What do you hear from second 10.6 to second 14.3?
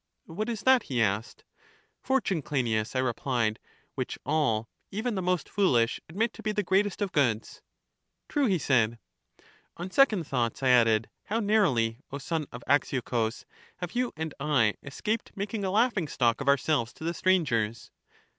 I added, how narrowly, O son of Axiochus, have you